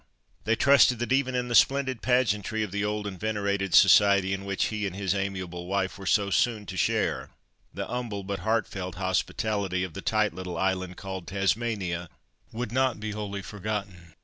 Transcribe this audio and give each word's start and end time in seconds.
They 0.45 0.55
trusted 0.55 0.97
that 0.97 1.13
even 1.13 1.35
in 1.35 1.47
the 1.47 1.53
splendid 1.53 2.01
pageantry 2.01 2.63
of 2.63 2.71
the 2.71 2.83
old 2.83 3.05
and 3.05 3.19
venerated 3.19 3.75
society, 3.75 4.33
in 4.33 4.45
which 4.45 4.69
he 4.69 4.87
and 4.87 4.95
his 4.95 5.13
amiable 5.13 5.67
wife 5.67 5.99
were 5.99 6.07
so 6.07 6.31
soon 6.31 6.65
to 6.65 6.75
share, 6.75 7.29
the 7.71 7.85
humble, 7.85 8.23
but 8.23 8.39
heartfelt 8.39 8.95
hospitality 8.95 9.83
of 9.83 9.93
the 9.93 10.01
'tight 10.01 10.33
little 10.33 10.57
island,' 10.57 10.97
called 10.97 11.27
Tasmania 11.27 12.09
would 12.51 12.71
not 12.71 12.99
be 12.99 13.11
wholly 13.11 13.43
forgotten. 13.43 14.15